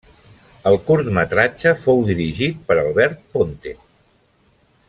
El 0.69 0.77
curtmetratge 0.87 1.75
fou 1.83 2.01
dirigit 2.09 2.67
per 2.71 2.81
Albert 2.87 3.23
Ponte. 3.37 3.79